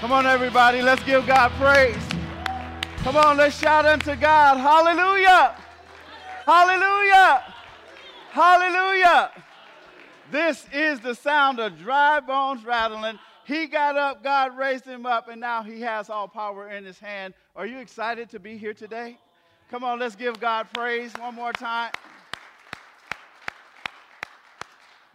[0.00, 1.96] Come on, everybody, let's give God praise.
[2.98, 4.56] Come on, let's shout unto God.
[4.56, 5.56] Hallelujah!
[6.46, 7.42] Hallelujah!
[8.30, 9.32] Hallelujah!
[10.30, 13.18] This is the sound of dry bones rattling.
[13.44, 17.00] He got up, God raised him up, and now he has all power in his
[17.00, 17.34] hand.
[17.56, 19.18] Are you excited to be here today?
[19.68, 21.90] Come on, let's give God praise one more time.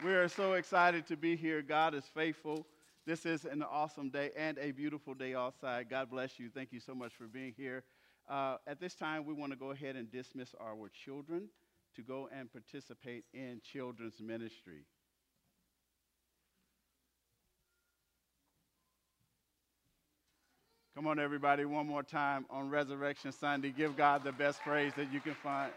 [0.04, 1.62] We are so excited to be here.
[1.62, 2.66] God is faithful.
[3.06, 5.90] This is an awesome day and a beautiful day outside.
[5.90, 6.50] God bless you.
[6.50, 7.84] Thank you so much for being here.
[8.30, 11.50] Uh, at this time, we want to go ahead and dismiss our children
[11.98, 14.86] to go and participate in children's ministry.
[20.96, 23.74] Come on, everybody, one more time on Resurrection Sunday.
[23.76, 25.74] Give God the best praise that you can find.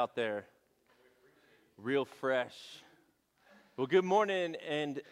[0.00, 0.46] Out there.
[1.76, 2.56] Real fresh.
[3.76, 5.02] Well, good morning and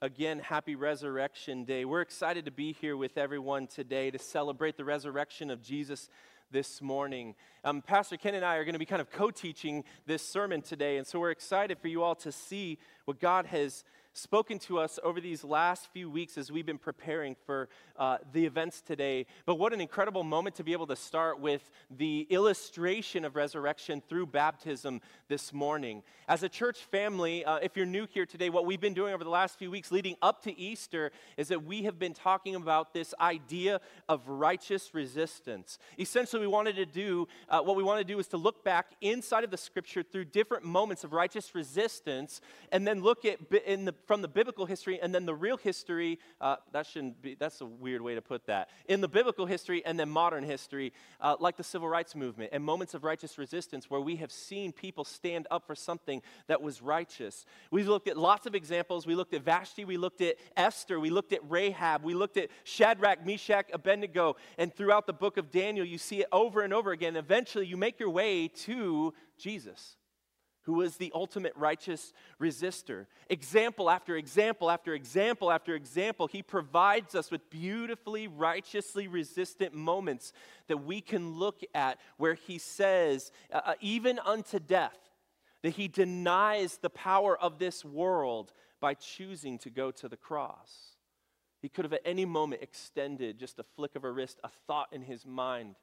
[0.00, 1.84] again, happy Resurrection Day.
[1.84, 6.08] We're excited to be here with everyone today to celebrate the resurrection of Jesus
[6.52, 7.34] this morning.
[7.64, 10.62] Um, Pastor Ken and I are going to be kind of co teaching this sermon
[10.62, 13.82] today, and so we're excited for you all to see what God has
[14.18, 18.44] spoken to us over these last few weeks as we've been preparing for uh, the
[18.44, 19.26] events today.
[19.46, 24.02] But what an incredible moment to be able to start with the illustration of resurrection
[24.08, 26.02] through baptism this morning.
[26.26, 29.22] As a church family, uh, if you're new here today, what we've been doing over
[29.22, 32.92] the last few weeks leading up to Easter is that we have been talking about
[32.92, 35.78] this idea of righteous resistance.
[35.98, 38.92] Essentially, we wanted to do uh, what we want to do is to look back
[39.00, 42.40] inside of the scripture through different moments of righteous resistance
[42.72, 46.18] and then look at in the from the biblical history and then the real history.
[46.40, 48.70] Uh, that shouldn't be, that's a weird way to put that.
[48.88, 52.64] In the biblical history and then modern history, uh, like the civil rights movement and
[52.64, 56.80] moments of righteous resistance where we have seen people stand up for something that was
[56.80, 57.44] righteous.
[57.70, 59.06] We looked at lots of examples.
[59.06, 62.48] We looked at Vashti, we looked at Esther, we looked at Rahab, we looked at
[62.64, 66.92] Shadrach, Meshach, Abednego, and throughout the book of Daniel, you see it over and over
[66.92, 67.14] again.
[67.14, 69.98] Eventually, you make your way to Jesus
[70.68, 73.06] who is the ultimate righteous resistor.
[73.30, 80.34] Example after example after example after example, he provides us with beautifully, righteously resistant moments
[80.66, 84.98] that we can look at where he says, uh, uh, even unto death,
[85.62, 90.96] that he denies the power of this world by choosing to go to the cross.
[91.62, 94.88] He could have at any moment extended just a flick of a wrist, a thought
[94.92, 95.76] in his mind,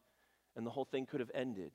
[0.56, 1.72] and the whole thing could have ended.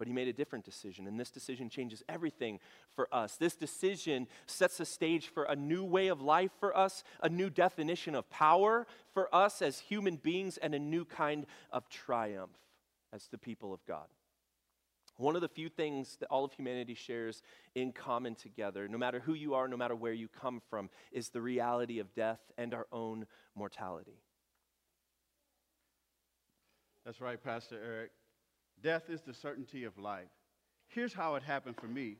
[0.00, 2.58] But he made a different decision, and this decision changes everything
[2.96, 3.36] for us.
[3.36, 7.50] This decision sets the stage for a new way of life for us, a new
[7.50, 12.56] definition of power for us as human beings, and a new kind of triumph
[13.12, 14.06] as the people of God.
[15.18, 17.42] One of the few things that all of humanity shares
[17.74, 21.28] in common together, no matter who you are, no matter where you come from, is
[21.28, 24.22] the reality of death and our own mortality.
[27.04, 28.12] That's right, Pastor Eric.
[28.82, 30.28] Death is the certainty of life.
[30.88, 32.16] Here's how it happened for me.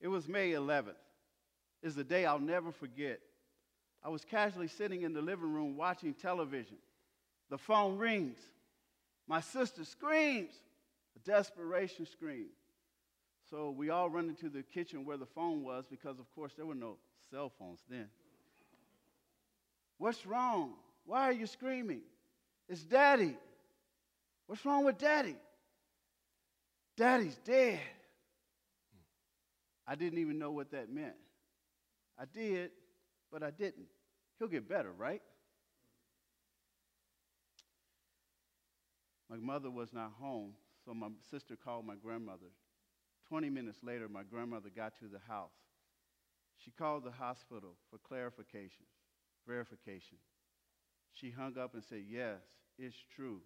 [0.00, 0.94] It was May 11th.
[1.82, 3.20] It's a day I'll never forget.
[4.02, 6.76] I was casually sitting in the living room watching television.
[7.50, 8.38] The phone rings.
[9.28, 10.54] My sister screams,
[11.16, 12.46] a desperation scream.
[13.50, 16.66] So we all run into the kitchen where the phone was because, of course, there
[16.66, 16.96] were no
[17.30, 18.08] cell phones then.
[19.98, 20.74] What's wrong?
[21.04, 22.02] Why are you screaming?
[22.68, 23.36] It's daddy.
[24.46, 25.36] What's wrong with daddy?
[26.96, 27.80] Daddy's dead.
[29.86, 31.14] I didn't even know what that meant.
[32.18, 32.70] I did,
[33.30, 33.86] but I didn't.
[34.38, 35.22] He'll get better, right?
[39.28, 40.52] My mother was not home,
[40.84, 42.46] so my sister called my grandmother.
[43.28, 45.50] 20 minutes later, my grandmother got to the house.
[46.64, 48.86] She called the hospital for clarification,
[49.46, 50.18] verification.
[51.12, 52.38] She hung up and said, Yes,
[52.78, 53.40] it's true.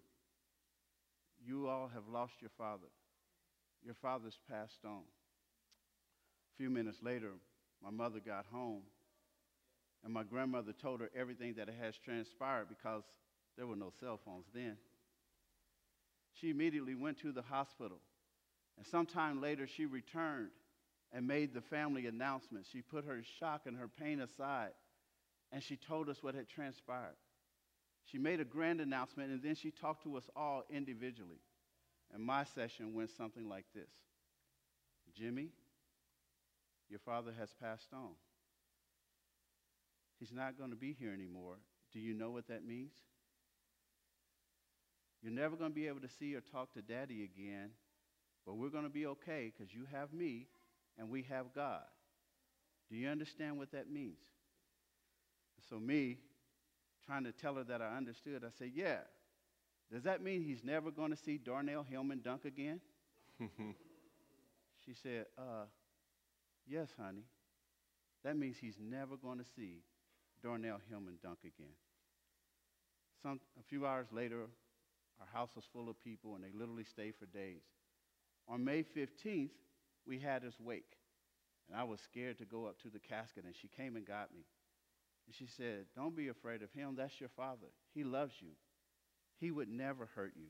[1.43, 2.87] You all have lost your father.
[3.83, 5.01] Your father's passed on.
[5.01, 7.31] A few minutes later,
[7.83, 8.83] my mother got home,
[10.03, 13.03] and my grandmother told her everything that has transpired because
[13.57, 14.77] there were no cell phones then.
[16.33, 17.99] She immediately went to the hospital,
[18.77, 20.51] and sometime later, she returned
[21.11, 22.65] and made the family announcement.
[22.71, 24.71] She put her shock and her pain aside,
[25.51, 27.17] and she told us what had transpired.
[28.05, 31.39] She made a grand announcement, and then she talked to us all individually.
[32.13, 33.89] And my session went something like this
[35.15, 35.49] Jimmy,
[36.89, 38.11] your father has passed on.
[40.19, 41.55] He's not going to be here anymore.
[41.91, 42.93] Do you know what that means?
[45.21, 47.69] You're never going to be able to see or talk to daddy again,
[48.45, 50.47] but we're going to be okay because you have me
[50.97, 51.83] and we have God.
[52.89, 54.19] Do you understand what that means?
[55.69, 56.17] So, me
[57.05, 58.97] trying to tell her that I understood, I said, Yeah.
[59.91, 62.79] Does that mean he's never going to see Darnell Hillman dunk again?
[64.85, 65.65] she said, uh,
[66.67, 67.25] Yes, honey.
[68.23, 69.81] That means he's never going to see
[70.43, 71.73] Darnell Hillman dunk again.
[73.21, 74.45] Some, a few hours later,
[75.19, 77.61] our house was full of people, and they literally stayed for days.
[78.47, 79.49] On May 15th,
[80.07, 80.97] we had his wake,
[81.67, 84.33] and I was scared to go up to the casket, and she came and got
[84.33, 84.45] me.
[85.27, 86.95] And she said, Don't be afraid of him.
[86.97, 87.67] That's your father.
[87.93, 88.49] He loves you.
[89.41, 90.45] He would never hurt you.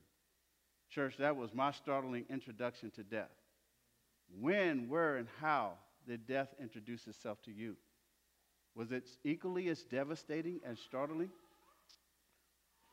[0.90, 3.30] Church, that was my startling introduction to death.
[4.38, 5.72] When, where, and how
[6.06, 7.76] did death introduce itself to you?
[8.74, 11.30] Was it equally as devastating and startling?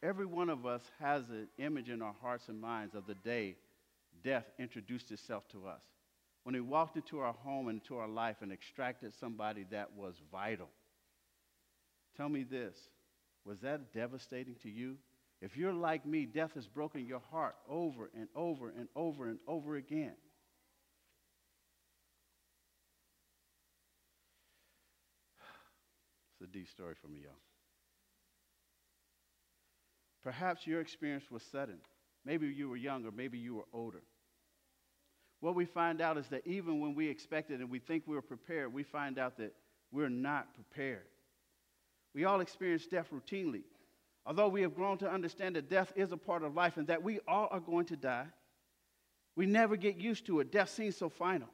[0.02, 3.56] Every one of us has an image in our hearts and minds of the day
[4.24, 5.84] death introduced itself to us.
[6.44, 10.16] When he walked into our home and into our life and extracted somebody that was
[10.32, 10.70] vital.
[12.16, 12.76] Tell me this
[13.46, 14.98] was that devastating to you?
[15.42, 19.40] If you're like me, death has broken your heart over and over and over and
[19.48, 20.16] over again.
[26.42, 27.34] It's a deep story for me, y'all.
[30.24, 31.78] Perhaps your experience was sudden.
[32.26, 34.02] Maybe you were younger, maybe you were older.
[35.40, 38.18] What we find out is that even when we expect it and we think we
[38.18, 39.54] are prepared, we find out that
[39.92, 41.06] we're not prepared.
[42.14, 43.64] We all experience death routinely.
[44.30, 47.02] Although we have grown to understand that death is a part of life and that
[47.02, 48.28] we all are going to die,
[49.36, 50.52] we never get used to it.
[50.52, 51.48] Death seems so final.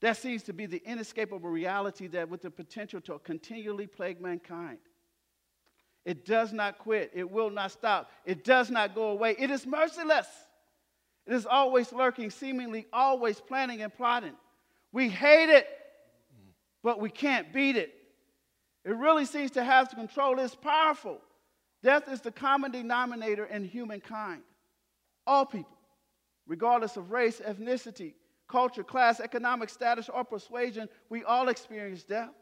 [0.00, 4.78] Death seems to be the inescapable reality that with the potential to continually plague mankind.
[6.04, 7.10] It does not quit.
[7.14, 8.08] It will not stop.
[8.24, 9.34] It does not go away.
[9.36, 10.28] It is merciless.
[11.26, 14.36] It is always lurking, seemingly always planning and plotting.
[14.92, 15.66] We hate it,
[16.84, 17.92] but we can't beat it.
[18.84, 20.38] It really seems to have the control.
[20.38, 21.22] It's powerful.
[21.82, 24.42] Death is the common denominator in humankind.
[25.26, 25.78] All people,
[26.46, 28.14] regardless of race, ethnicity,
[28.48, 32.32] culture, class, economic status, or persuasion, we all experience death.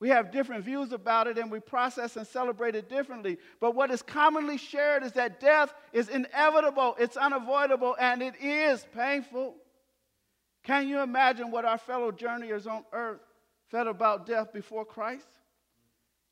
[0.00, 3.38] We have different views about it and we process and celebrate it differently.
[3.60, 8.84] But what is commonly shared is that death is inevitable, it's unavoidable, and it is
[8.94, 9.54] painful.
[10.64, 13.20] Can you imagine what our fellow journeyers on earth
[13.70, 15.28] felt about death before Christ?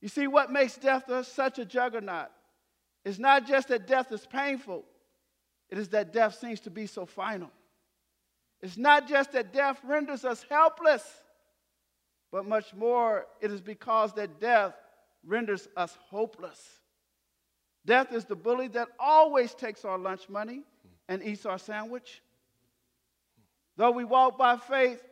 [0.02, 2.28] You see, what makes death such a juggernaut
[3.04, 4.84] is not just that death is painful,
[5.70, 7.50] it is that death seems to be so final.
[8.60, 11.02] It's not just that death renders us helpless
[12.32, 14.74] but much more, it is because that death
[15.24, 16.58] renders us hopeless.
[17.84, 20.62] Death is the bully that always takes our lunch money
[21.08, 22.22] and eats our sandwich.
[23.76, 25.02] Though we walk by faith,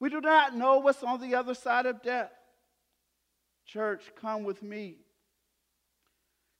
[0.00, 2.32] we do not know what's on the other side of death.
[3.66, 4.96] Church, come with me.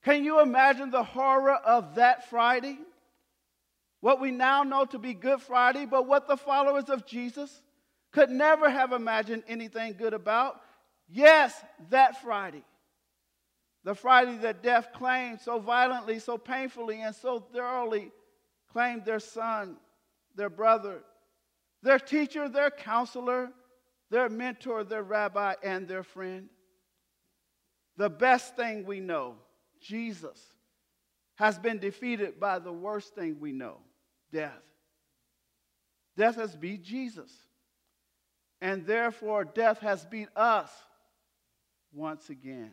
[0.05, 2.79] Can you imagine the horror of that Friday?
[4.01, 7.63] What we now know to be Good Friday, but what the followers of Jesus
[8.13, 10.61] could never have imagined anything good about.
[11.09, 11.55] Yes,
[11.91, 12.65] that Friday.
[13.85, 18.11] The Friday that death claimed so violently, so painfully, and so thoroughly
[18.73, 19.77] claimed their son,
[20.35, 21.01] their brother,
[21.83, 23.51] their teacher, their counselor,
[24.11, 26.49] their mentor, their rabbi, and their friend.
[28.01, 29.35] The best thing we know,
[29.79, 30.41] Jesus,
[31.35, 33.77] has been defeated by the worst thing we know
[34.33, 34.63] death.
[36.17, 37.31] Death has beat Jesus
[38.63, 40.71] and therefore death has beat us
[41.93, 42.71] once again.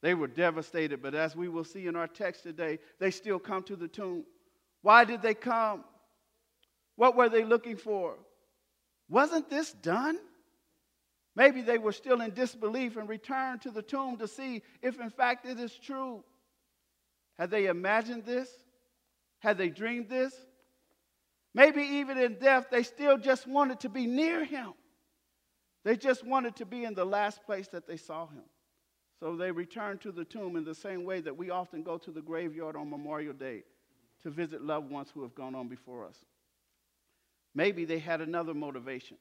[0.00, 3.64] They were devastated, but as we will see in our text today, they still come
[3.64, 4.26] to the tomb.
[4.82, 5.82] Why did they come?
[6.94, 8.14] What were they looking for?
[9.08, 10.20] Wasn't this done?
[11.36, 15.10] Maybe they were still in disbelief and returned to the tomb to see if, in
[15.10, 16.24] fact, it is true.
[17.38, 18.48] Had they imagined this?
[19.40, 20.34] Had they dreamed this?
[21.54, 24.72] Maybe even in death, they still just wanted to be near him.
[25.84, 28.42] They just wanted to be in the last place that they saw him.
[29.20, 32.10] So they returned to the tomb in the same way that we often go to
[32.10, 33.62] the graveyard on Memorial Day
[34.22, 36.16] to visit loved ones who have gone on before us.
[37.54, 39.16] Maybe they had another motivation.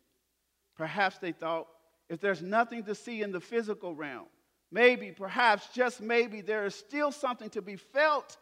[0.75, 1.67] Perhaps they thought
[2.09, 4.27] if there's nothing to see in the physical realm,
[4.71, 8.37] maybe, perhaps, just maybe, there is still something to be felt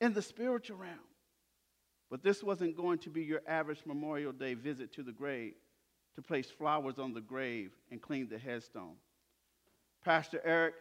[0.00, 0.98] in the spiritual realm.
[2.10, 5.54] But this wasn't going to be your average Memorial Day visit to the grave
[6.14, 8.94] to place flowers on the grave and clean the headstone.
[10.04, 10.74] Pastor Eric,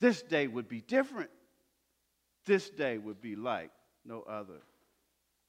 [0.00, 1.30] this day would be different.
[2.44, 3.70] This day would be like
[4.04, 4.60] no other.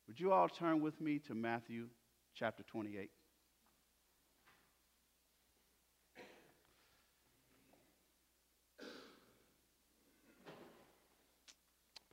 [0.08, 1.88] Would you all turn with me to Matthew
[2.34, 3.10] chapter 28?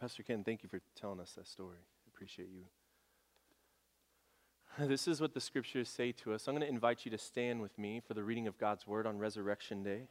[0.04, 1.78] Pastor Ken, thank you for telling us that story.
[1.78, 2.64] I appreciate you.
[4.87, 6.46] This is what the scriptures say to us.
[6.46, 9.06] I'm going to invite you to stand with me for the reading of God's word
[9.06, 10.08] on Resurrection Day.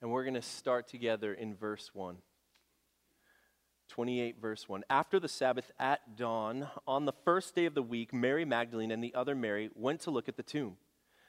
[0.00, 2.18] And we're going to start together in verse 1.
[3.88, 4.84] 28, verse 1.
[4.88, 9.02] After the Sabbath at dawn, on the first day of the week, Mary Magdalene and
[9.02, 10.76] the other Mary went to look at the tomb.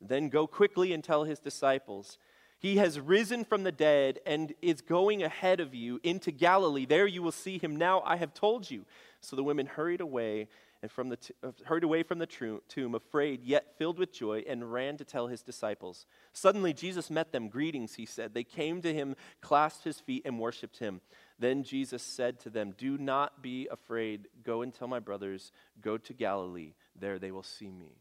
[0.00, 2.18] Then go quickly and tell his disciples,
[2.58, 6.86] He has risen from the dead and is going ahead of you into Galilee.
[6.86, 7.76] There you will see him.
[7.76, 8.84] Now I have told you.
[9.20, 10.48] So the women hurried away
[10.82, 14.44] and from the t- uh, hurried away from the tomb, afraid yet filled with joy,
[14.46, 16.06] and ran to tell his disciples.
[16.32, 17.48] Suddenly Jesus met them.
[17.48, 18.34] Greetings, he said.
[18.34, 21.00] They came to him, clasped his feet, and worshipped him.
[21.38, 24.28] Then Jesus said to them, Do not be afraid.
[24.44, 25.50] Go and tell my brothers,
[25.80, 26.74] Go to Galilee.
[26.94, 27.96] There they will see me.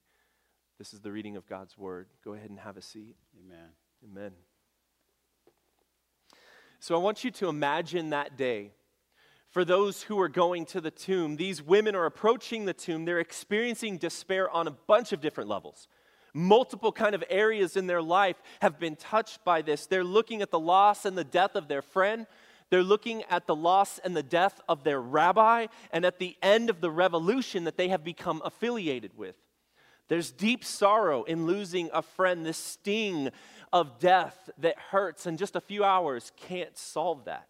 [0.78, 2.08] This is the reading of God's word.
[2.24, 3.16] Go ahead and have a seat.
[3.40, 3.70] Amen.
[4.04, 4.32] Amen.
[6.80, 8.72] So I want you to imagine that day.
[9.50, 13.06] For those who are going to the tomb, these women are approaching the tomb.
[13.06, 15.88] They're experiencing despair on a bunch of different levels.
[16.34, 19.86] Multiple kind of areas in their life have been touched by this.
[19.86, 22.28] They're looking at the loss and the death of their friend.
[22.70, 26.70] They're looking at the loss and the death of their rabbi, and at the end
[26.70, 29.38] of the revolution that they have become affiliated with.
[30.08, 33.30] There's deep sorrow in losing a friend, The sting
[33.74, 37.48] of death that hurts, and just a few hours can't solve that.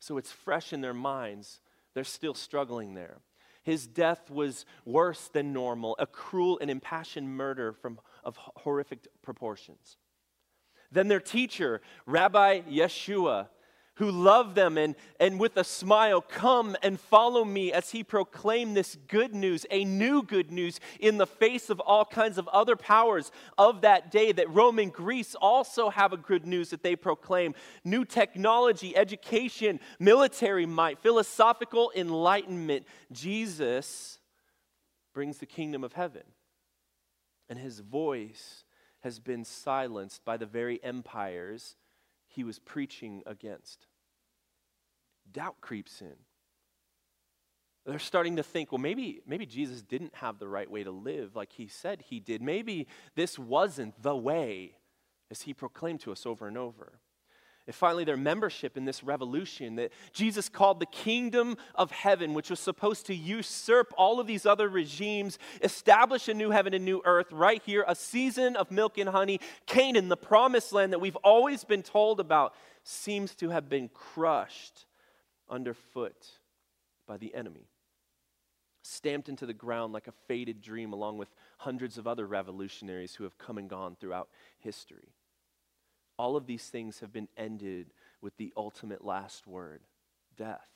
[0.00, 1.60] So it's fresh in their minds.
[1.94, 3.18] They're still struggling there.
[3.62, 9.96] His death was worse than normal, a cruel and impassioned murder from, of horrific proportions.
[10.90, 13.48] Then their teacher, Rabbi Yeshua,
[14.00, 18.74] who love them and, and with a smile, come and follow me as he proclaimed
[18.74, 22.76] this good news, a new good news in the face of all kinds of other
[22.76, 24.32] powers of that day.
[24.32, 27.54] That Rome and Greece also have a good news that they proclaim
[27.84, 32.86] new technology, education, military might, philosophical enlightenment.
[33.12, 34.18] Jesus
[35.12, 36.24] brings the kingdom of heaven,
[37.50, 38.64] and his voice
[39.00, 41.76] has been silenced by the very empires
[42.28, 43.88] he was preaching against
[45.32, 46.16] doubt creeps in.
[47.86, 51.34] They're starting to think, well, maybe, maybe Jesus didn't have the right way to live
[51.34, 52.42] like he said he did.
[52.42, 54.76] Maybe this wasn't the way,
[55.30, 57.00] as he proclaimed to us over and over.
[57.66, 62.50] And finally, their membership in this revolution that Jesus called the kingdom of heaven, which
[62.50, 67.00] was supposed to usurp all of these other regimes, establish a new heaven and new
[67.04, 69.40] earth right here, a season of milk and honey.
[69.66, 74.86] Canaan, the promised land that we've always been told about, seems to have been crushed
[75.50, 76.26] underfoot
[77.06, 77.68] by the enemy,
[78.82, 81.28] stamped into the ground like a faded dream, along with
[81.58, 84.28] hundreds of other revolutionaries who have come and gone throughout
[84.58, 85.12] history.
[86.16, 89.80] All of these things have been ended with the ultimate last word
[90.36, 90.68] death.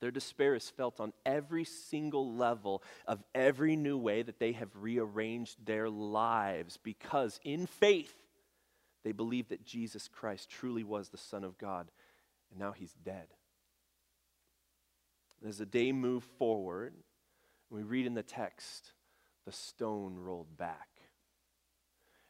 [0.00, 4.68] Their despair is felt on every single level of every new way that they have
[4.74, 8.14] rearranged their lives because, in faith,
[9.02, 11.90] they believe that Jesus Christ truly was the Son of God
[12.54, 13.26] and now he's dead.
[15.46, 16.94] As the day moved forward,
[17.68, 18.92] we read in the text,
[19.44, 20.88] the stone rolled back.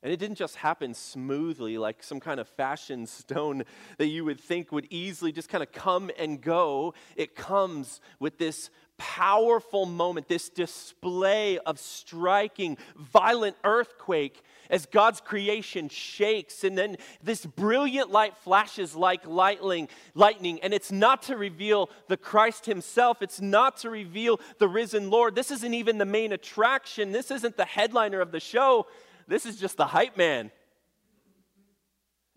[0.02, 3.64] And it didn't just happen smoothly like some kind of fashion stone
[3.99, 6.95] that you would think would easily just kind of come and go.
[7.16, 15.88] It comes with this powerful moment, this display of striking, violent earthquake as God's creation
[15.88, 20.58] shakes, and then this brilliant light flashes like lightning, lightning.
[20.62, 25.34] And it's not to reveal the Christ Himself, it's not to reveal the risen Lord.
[25.34, 28.86] This isn't even the main attraction, this isn't the headliner of the show.
[29.26, 30.50] This is just the hype man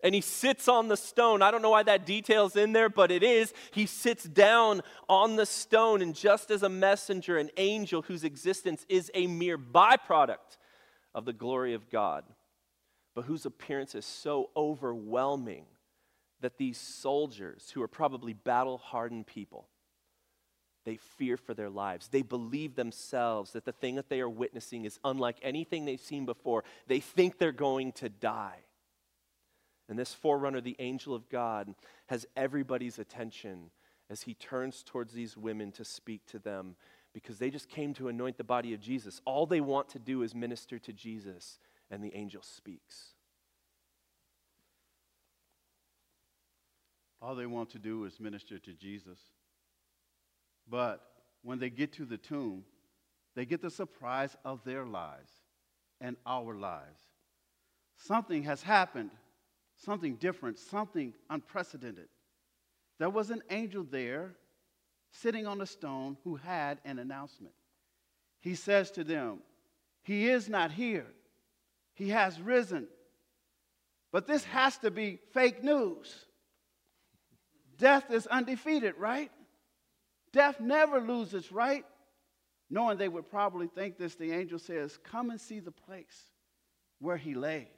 [0.02, 1.42] and he sits on the stone.
[1.42, 3.52] I don't know why that detail's in there, but it is.
[3.72, 8.86] He sits down on the stone, and just as a messenger, an angel whose existence
[8.88, 10.56] is a mere byproduct
[11.14, 12.24] of the glory of God,
[13.14, 15.66] but whose appearance is so overwhelming
[16.40, 19.66] that these soldiers, who are probably battle hardened people,
[20.84, 22.08] they fear for their lives.
[22.08, 26.24] They believe themselves that the thing that they are witnessing is unlike anything they've seen
[26.24, 26.62] before.
[26.86, 28.60] They think they're going to die.
[29.88, 31.74] And this forerunner, the angel of God,
[32.06, 33.70] has everybody's attention
[34.10, 36.76] as he turns towards these women to speak to them
[37.14, 39.20] because they just came to anoint the body of Jesus.
[39.24, 41.58] All they want to do is minister to Jesus,
[41.90, 43.14] and the angel speaks.
[47.20, 49.18] All they want to do is minister to Jesus.
[50.70, 51.02] But
[51.42, 52.64] when they get to the tomb,
[53.34, 55.30] they get the surprise of their lives
[56.00, 57.00] and our lives.
[57.96, 59.10] Something has happened,
[59.84, 62.08] something different, something unprecedented.
[62.98, 64.34] There was an angel there
[65.10, 67.54] sitting on a stone who had an announcement.
[68.40, 69.38] He says to them,
[70.02, 71.06] He is not here,
[71.94, 72.88] He has risen.
[74.10, 76.26] But this has to be fake news.
[77.76, 79.30] Death is undefeated, right?
[80.32, 81.84] Death never loses, right?
[82.70, 86.30] Knowing they would probably think this, the angel says, Come and see the place
[87.00, 87.68] where he lay.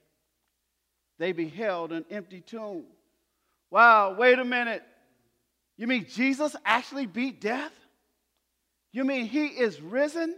[1.21, 2.85] They beheld an empty tomb.
[3.71, 4.83] Wow, wait a minute.
[5.77, 7.75] You mean Jesus actually beat death?
[8.91, 10.35] You mean he is risen?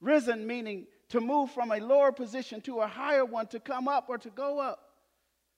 [0.00, 4.06] Risen meaning to move from a lower position to a higher one, to come up
[4.08, 4.78] or to go up.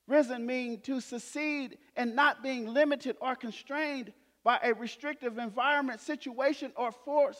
[0.08, 6.72] Risen meaning to succeed and not being limited or constrained by a restrictive environment, situation,
[6.76, 7.38] or force.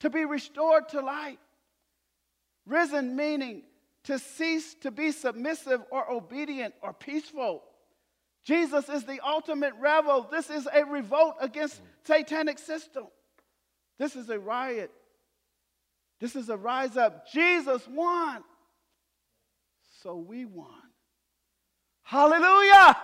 [0.00, 1.38] To be restored to life.
[2.66, 3.64] Risen meaning
[4.06, 7.62] to cease to be submissive or obedient or peaceful.
[8.44, 10.28] Jesus is the ultimate rebel.
[10.30, 13.06] This is a revolt against satanic system.
[13.98, 14.92] This is a riot.
[16.20, 17.30] This is a rise up.
[17.32, 18.42] Jesus won.
[20.02, 20.68] So we won.
[22.04, 22.96] Hallelujah.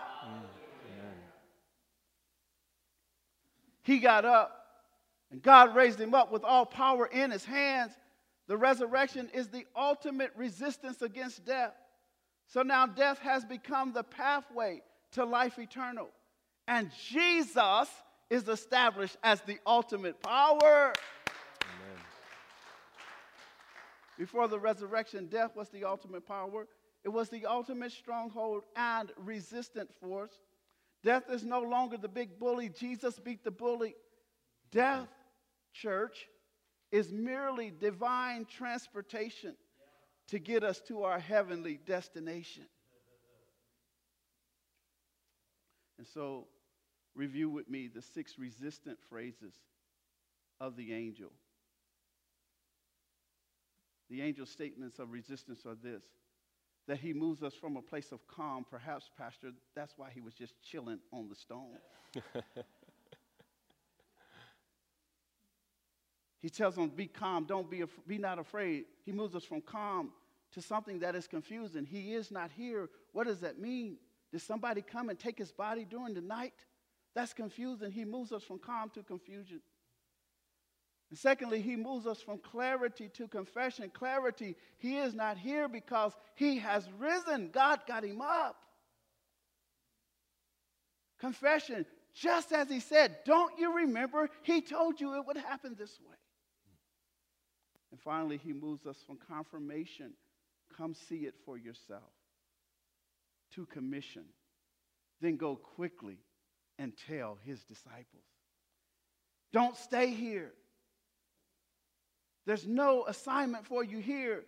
[3.83, 4.65] He got up
[5.33, 7.93] and God raised him up with all power in his hands.
[8.53, 11.73] The resurrection is the ultimate resistance against death.
[12.47, 16.11] So now death has become the pathway to life eternal.
[16.69, 17.88] And Jesus
[18.29, 20.93] is established as the ultimate power.
[21.62, 22.03] Amen.
[24.19, 26.67] Before the resurrection, death was the ultimate power.
[27.05, 30.41] It was the ultimate stronghold and resistant force.
[31.03, 32.69] Death is no longer the big bully.
[32.69, 33.95] Jesus beat the bully.
[34.71, 35.09] Death,
[35.73, 36.29] church,
[36.92, 39.57] is merely divine transportation
[40.28, 42.64] to get us to our heavenly destination.
[45.98, 46.46] And so,
[47.14, 49.55] review with me the six resistant phrases
[50.61, 51.33] of the angel.
[54.11, 56.05] The angel's statements of resistance are this
[56.88, 58.66] that he moves us from a place of calm.
[58.68, 61.78] Perhaps, Pastor, that's why he was just chilling on the stone.
[66.42, 68.85] he tells them, Be calm, don't be, af- be not afraid.
[69.05, 70.11] He moves us from calm
[70.52, 71.87] to something that is confusing.
[71.87, 72.90] He is not here.
[73.12, 73.96] What does that mean?
[74.33, 76.55] Did somebody come and take his body during the night?
[77.14, 77.92] That's confusing.
[77.92, 79.61] He moves us from calm to confusion.
[81.11, 83.90] And secondly, he moves us from clarity to confession.
[83.92, 87.50] Clarity, he is not here because he has risen.
[87.52, 88.57] God got him up.
[91.20, 94.28] Confession, just as he said, don't you remember?
[94.42, 96.16] He told you it would happen this way.
[97.92, 100.14] And finally, he moves us from confirmation.
[100.76, 102.02] Come see it for yourself
[103.55, 104.24] to commission,
[105.20, 106.16] then go quickly
[106.78, 108.24] and tell his disciples.
[109.52, 110.52] Don't stay here.
[112.46, 114.44] There's no assignment for you here.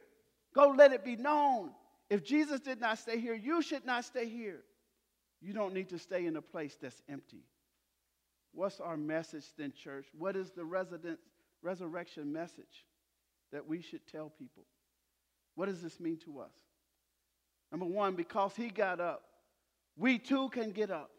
[0.54, 1.70] Go let it be known.
[2.08, 4.62] If Jesus did not stay here, you should not stay here.
[5.42, 7.44] You don't need to stay in a place that's empty.
[8.52, 10.06] What's our message then, church?
[10.16, 10.64] What is the
[11.62, 12.86] resurrection message
[13.54, 14.64] that we should tell people?
[15.54, 16.50] What does this mean to us?
[17.70, 19.22] Number one, because he got up,
[19.96, 21.10] we too can get up.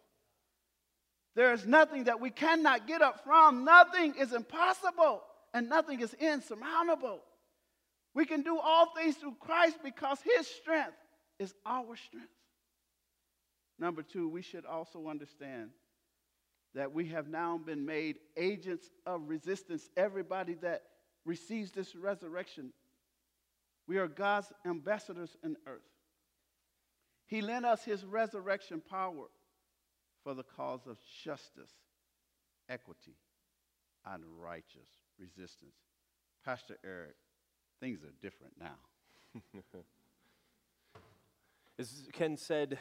[1.33, 3.63] There is nothing that we cannot get up from.
[3.63, 7.21] Nothing is impossible and nothing is insurmountable.
[8.13, 10.97] We can do all things through Christ because his strength
[11.39, 12.27] is our strength.
[13.79, 15.69] Number two, we should also understand
[16.73, 19.89] that we have now been made agents of resistance.
[19.95, 20.83] Everybody that
[21.25, 22.71] receives this resurrection,
[23.87, 25.81] we are God's ambassadors in earth.
[27.27, 29.25] He lent us his resurrection power
[30.23, 31.71] for the cause of justice,
[32.69, 33.15] equity,
[34.05, 35.75] and righteous resistance.
[36.43, 37.15] Pastor Eric,
[37.79, 39.41] things are different now.
[41.77, 42.77] as Ken said,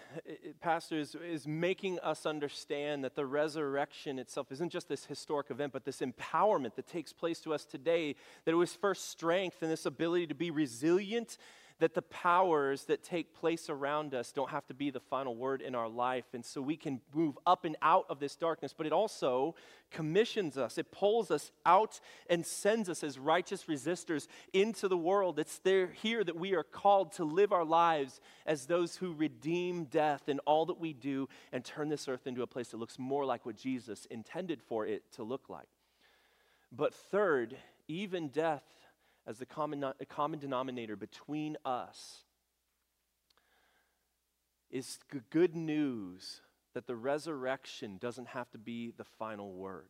[0.60, 5.72] Pastor is, is making us understand that the resurrection itself isn't just this historic event,
[5.72, 8.14] but this empowerment that takes place to us today.
[8.44, 11.38] That it was first strength and this ability to be resilient
[11.80, 15.60] that the powers that take place around us don't have to be the final word
[15.60, 16.26] in our life.
[16.32, 19.56] And so we can move up and out of this darkness, but it also
[19.90, 20.78] commissions us.
[20.78, 25.38] It pulls us out and sends us as righteous resistors into the world.
[25.38, 29.84] It's there here that we are called to live our lives as those who redeem
[29.86, 33.00] death in all that we do and turn this earth into a place that looks
[33.00, 35.68] more like what Jesus intended for it to look like.
[36.70, 37.56] But third,
[37.88, 38.62] even death
[39.26, 42.24] as the common, common denominator between us
[44.70, 44.98] is
[45.30, 46.40] good news
[46.74, 49.88] that the resurrection doesn't have to be the final word.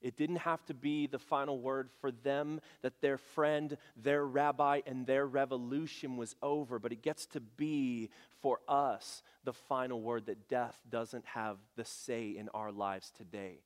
[0.00, 4.82] It didn't have to be the final word for them that their friend, their rabbi,
[4.86, 8.10] and their revolution was over, but it gets to be
[8.40, 13.58] for us the final word that death doesn't have the say in our lives today.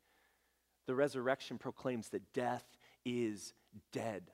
[0.87, 2.64] The resurrection proclaims that death
[3.05, 3.53] is
[3.92, 4.31] dead.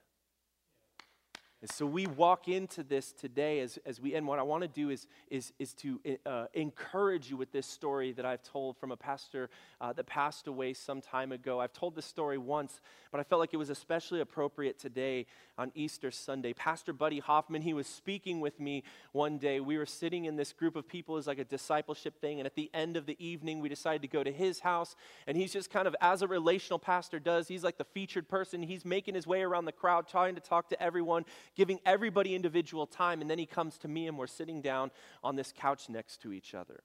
[1.60, 4.68] And so we walk into this today as, as we, and what I want to
[4.68, 8.92] do is, is, is to uh, encourage you with this story that I've told from
[8.92, 11.58] a pastor uh, that passed away some time ago.
[11.58, 15.72] I've told this story once, but I felt like it was especially appropriate today on
[15.74, 16.52] Easter Sunday.
[16.52, 19.58] Pastor Buddy Hoffman, he was speaking with me one day.
[19.58, 22.54] We were sitting in this group of people as like a discipleship thing, and at
[22.54, 24.94] the end of the evening, we decided to go to his house,
[25.26, 28.62] and he's just kind of, as a relational pastor does, he's like the featured person.
[28.62, 31.24] He's making his way around the crowd, trying to talk to everyone
[31.58, 33.20] giving everybody individual time.
[33.20, 34.92] And then he comes to me, and we're sitting down
[35.24, 36.84] on this couch next to each other.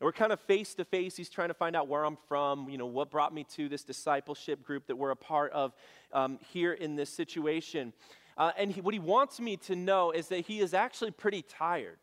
[0.00, 1.14] And we're kind of face to face.
[1.14, 3.84] He's trying to find out where I'm from, you know, what brought me to this
[3.84, 5.74] discipleship group that we're a part of
[6.14, 7.92] um, here in this situation.
[8.38, 11.42] Uh, and he, what he wants me to know is that he is actually pretty
[11.42, 11.98] tired.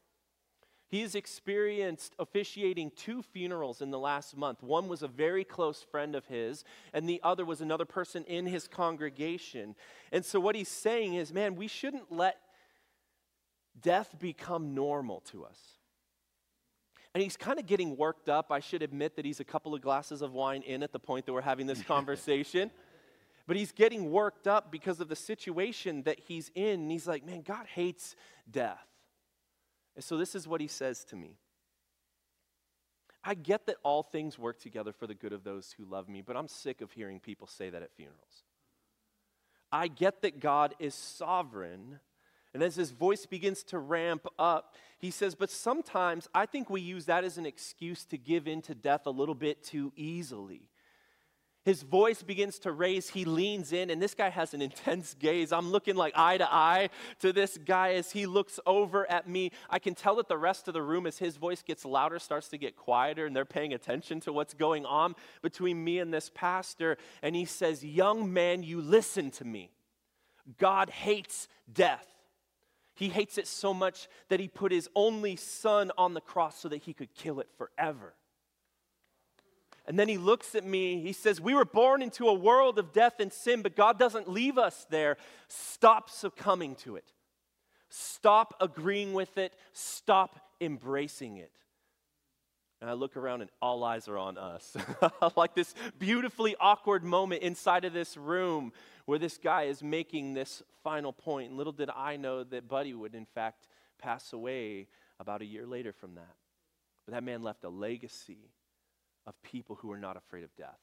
[0.88, 4.62] He has experienced officiating two funerals in the last month.
[4.62, 8.46] One was a very close friend of his, and the other was another person in
[8.46, 9.76] his congregation.
[10.12, 12.38] And so, what he's saying is, man, we shouldn't let
[13.82, 15.60] death become normal to us.
[17.14, 18.52] And he's kind of getting worked up.
[18.52, 21.26] I should admit that he's a couple of glasses of wine in at the point
[21.26, 22.70] that we're having this conversation.
[23.48, 26.82] but he's getting worked up because of the situation that he's in.
[26.82, 28.16] And he's like, man, God hates
[28.52, 28.86] death.
[29.96, 31.38] And so this is what he says to me.
[33.24, 36.22] I get that all things work together for the good of those who love me,
[36.22, 38.44] but I'm sick of hearing people say that at funerals.
[39.72, 42.00] I get that God is sovereign.
[42.54, 46.82] And as his voice begins to ramp up, he says, But sometimes I think we
[46.82, 50.70] use that as an excuse to give in to death a little bit too easily.
[51.66, 53.10] His voice begins to raise.
[53.10, 55.52] He leans in, and this guy has an intense gaze.
[55.52, 56.90] I'm looking like eye to eye
[57.22, 59.52] to this guy as he looks over at me.
[59.68, 62.50] I can tell that the rest of the room, as his voice gets louder, starts
[62.50, 66.30] to get quieter, and they're paying attention to what's going on between me and this
[66.36, 66.98] pastor.
[67.24, 69.72] And he says, Young man, you listen to me.
[70.60, 72.06] God hates death.
[72.94, 76.70] He hates it so much that he put his only son on the cross so
[76.70, 78.14] that he could kill it forever.
[79.88, 81.02] And then he looks at me.
[81.02, 84.30] He says, We were born into a world of death and sin, but God doesn't
[84.30, 85.18] leave us there.
[85.48, 87.14] Stop succumbing to it.
[87.90, 89.54] Stop agreeing with it.
[89.74, 91.52] Stop embracing it.
[92.82, 94.76] And I look around and all eyes are on us.
[95.36, 98.74] like this beautifully awkward moment inside of this room
[99.06, 101.50] where this guy is making this final point.
[101.50, 103.68] And little did I know that Buddy would, in fact,
[104.00, 104.88] pass away
[105.20, 106.36] about a year later from that.
[107.06, 108.50] But that man left a legacy
[109.28, 110.80] of people who are not afraid of death.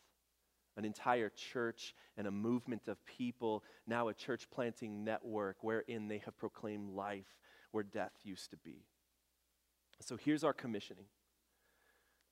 [0.77, 6.19] An entire church and a movement of people, now a church planting network wherein they
[6.25, 7.39] have proclaimed life
[7.73, 8.87] where death used to be.
[10.01, 11.05] So here's our commissioning.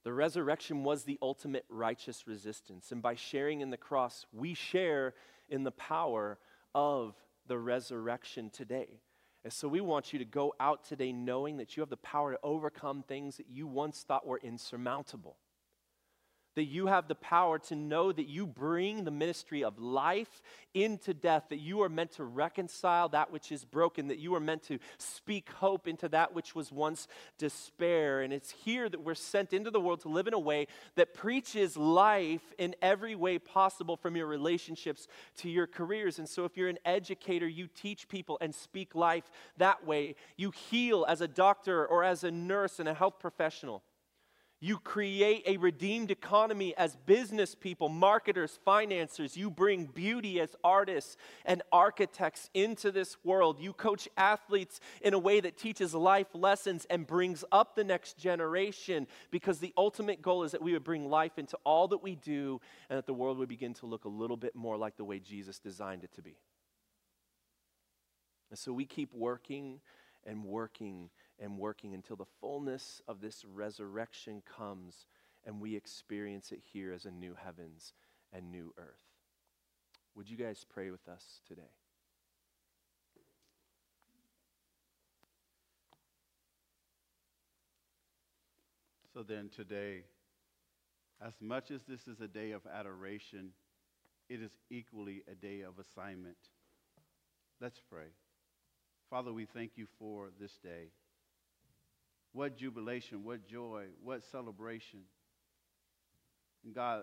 [0.02, 2.90] The resurrection was the ultimate righteous resistance.
[2.90, 5.14] And by sharing in the cross, we share
[5.50, 6.38] in the power
[6.74, 7.14] of
[7.46, 9.00] the resurrection today.
[9.44, 12.32] And so we want you to go out today knowing that you have the power
[12.32, 15.36] to overcome things that you once thought were insurmountable
[16.54, 20.42] that you have the power to know that you bring the ministry of life
[20.74, 24.40] into death, that you are meant to reconcile that which is broken, that you are
[24.40, 27.08] meant to speak hope into that which was once
[27.38, 28.20] despair.
[28.20, 31.14] And it's here that we're sent into the world to live in a way that
[31.14, 35.08] preaches life in every way possible from your relationships
[35.38, 36.18] to your careers.
[36.18, 40.14] And so if you're an educator, you teach people and speak life that way.
[40.36, 43.82] You heal as a doctor or as a nurse and a health professional.
[44.62, 49.34] You create a redeemed economy as business people, marketers, financiers.
[49.34, 53.58] You bring beauty as artists and architects into this world.
[53.58, 58.18] You coach athletes in a way that teaches life lessons and brings up the next
[58.18, 62.16] generation because the ultimate goal is that we would bring life into all that we
[62.16, 65.04] do and that the world would begin to look a little bit more like the
[65.04, 66.36] way Jesus designed it to be.
[68.50, 69.80] And so we keep working
[70.26, 71.08] and working
[71.40, 75.06] and working until the fullness of this resurrection comes
[75.44, 77.94] and we experience it here as a new heavens
[78.32, 79.02] and new earth.
[80.14, 81.62] Would you guys pray with us today?
[89.14, 90.04] So then, today,
[91.20, 93.50] as much as this is a day of adoration,
[94.28, 96.36] it is equally a day of assignment.
[97.60, 98.06] Let's pray.
[99.10, 100.90] Father, we thank you for this day.
[102.32, 105.00] What jubilation, what joy, what celebration.
[106.64, 107.02] And God,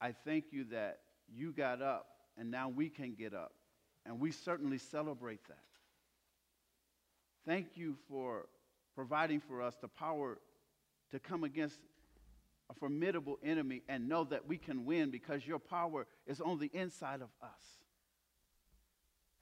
[0.00, 1.00] I thank you that
[1.32, 2.06] you got up
[2.38, 3.52] and now we can get up.
[4.04, 5.58] And we certainly celebrate that.
[7.46, 8.46] Thank you for
[8.94, 10.38] providing for us the power
[11.10, 11.78] to come against
[12.70, 16.70] a formidable enemy and know that we can win because your power is on the
[16.72, 17.62] inside of us.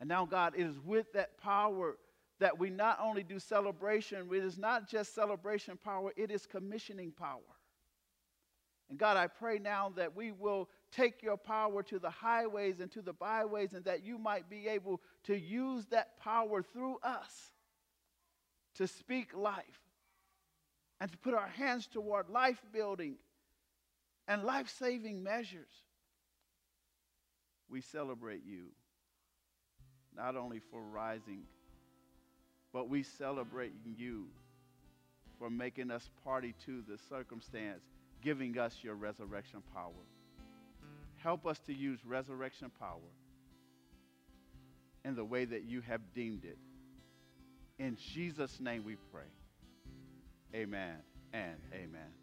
[0.00, 1.96] And now, God, it is with that power
[2.40, 7.12] that we not only do celebration, it is not just celebration power, it is commissioning
[7.12, 7.38] power.
[8.88, 12.90] And God, I pray now that we will take your power to the highways and
[12.92, 17.52] to the byways, and that you might be able to use that power through us
[18.74, 19.80] to speak life
[21.00, 23.16] and to put our hands toward life building
[24.26, 25.70] and life saving measures.
[27.68, 28.66] We celebrate you
[30.16, 31.44] not only for rising
[32.72, 34.26] but we celebrate you
[35.38, 37.82] for making us party to the circumstance,
[38.22, 39.92] giving us your resurrection power.
[41.16, 42.98] Help us to use resurrection power
[45.04, 46.58] in the way that you have deemed it.
[47.78, 49.22] In Jesus' name we pray.
[50.54, 50.96] Amen
[51.32, 52.19] and amen.